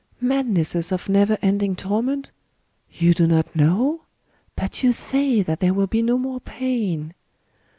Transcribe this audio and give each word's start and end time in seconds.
—madnesses 0.33 0.91
of 0.91 1.07
never 1.09 1.37
ending 1.43 1.75
torment?... 1.75 2.31
You 2.91 3.13
do 3.13 3.27
not 3.27 3.55
know? 3.55 4.05
But 4.55 4.81
you 4.81 4.93
say 4.93 5.43
that 5.43 5.59
there 5.59 5.75
will 5.75 5.85
be 5.85 6.01
no 6.01 6.17
more 6.17 6.39
pain 6.41 7.13